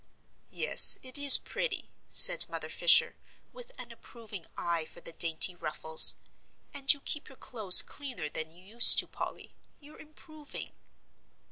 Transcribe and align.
"Yes, 0.49 0.97
it 1.03 1.19
is 1.19 1.37
pretty," 1.37 1.91
said 2.09 2.49
Mother 2.49 2.69
Fisher, 2.69 3.17
with 3.53 3.71
an 3.77 3.91
approving 3.91 4.47
eye 4.57 4.83
for 4.83 4.99
the 4.99 5.11
dainty 5.13 5.53
ruffles, 5.53 6.15
"and 6.73 6.91
you 6.91 7.01
keep 7.01 7.29
your 7.29 7.35
clothes 7.37 7.83
cleaner 7.83 8.27
than 8.27 8.51
you 8.51 8.63
used 8.65 8.97
to, 8.97 9.07
Polly; 9.07 9.53
you're 9.79 9.99
improving." 9.99 10.71